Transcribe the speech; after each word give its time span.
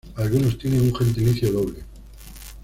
Algunos 0.15 0.57
tienen 0.57 0.81
un 0.81 0.95
gentilicio 0.95 1.51
doble. 1.51 1.83